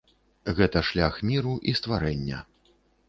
Гэта 0.59 0.81
шлях 0.87 1.19
міру 1.31 1.53
і 1.73 1.75
стварэння. 1.81 2.39